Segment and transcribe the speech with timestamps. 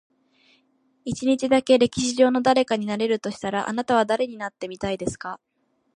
[1.05, 5.39] 一日だけ、歴史上の誰かになれるとしたら、あなたは誰になってみたいですか？